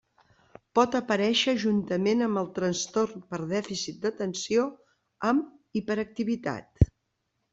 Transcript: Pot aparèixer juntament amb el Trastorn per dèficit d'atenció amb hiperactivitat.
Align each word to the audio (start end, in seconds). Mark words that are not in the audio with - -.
Pot 0.77 0.95
aparèixer 0.99 1.53
juntament 1.63 2.27
amb 2.27 2.41
el 2.41 2.49
Trastorn 2.55 3.21
per 3.33 3.39
dèficit 3.53 3.99
d'atenció 4.05 4.65
amb 5.33 5.79
hiperactivitat. 5.81 6.89